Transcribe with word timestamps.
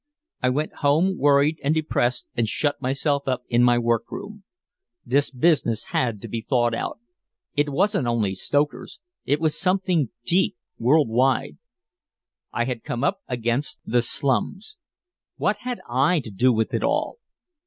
I 0.41 0.49
went 0.49 0.77
home 0.77 1.15
worried 1.19 1.59
and 1.63 1.75
depressed 1.75 2.31
and 2.35 2.49
shut 2.49 2.81
myself 2.81 3.27
up 3.27 3.43
in 3.49 3.61
my 3.61 3.77
workroom. 3.77 4.43
This 5.05 5.29
business 5.29 5.83
had 5.93 6.23
to 6.23 6.27
be 6.27 6.41
thought 6.41 6.73
out. 6.73 6.97
It 7.53 7.69
wasn't 7.69 8.07
only 8.07 8.33
stokers; 8.33 8.99
it 9.25 9.39
was 9.39 9.55
something 9.55 10.09
deep, 10.25 10.57
world 10.79 11.07
wide. 11.09 11.59
I 12.51 12.65
had 12.65 12.83
come 12.83 13.03
up 13.03 13.19
against 13.27 13.79
the 13.85 14.01
slums. 14.01 14.75
What 15.37 15.57
had 15.57 15.79
I 15.87 16.19
to 16.21 16.31
do 16.31 16.51
with 16.51 16.73
it 16.73 16.83
all? 16.83 17.19